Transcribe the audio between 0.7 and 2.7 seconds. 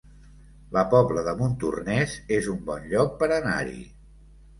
La Pobla de Montornès es un